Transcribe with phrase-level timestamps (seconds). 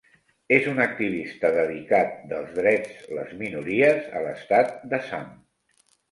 [0.55, 5.29] És un activista dedicat dels drets les minories a l'estat d'Assam.